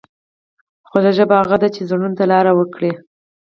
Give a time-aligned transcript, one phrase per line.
[0.89, 2.91] خوږه ژبه هغه ده چې زړونو ته لار وکړي.